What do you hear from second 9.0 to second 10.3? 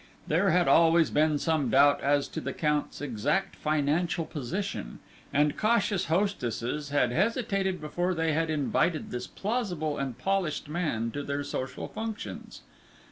this plausible and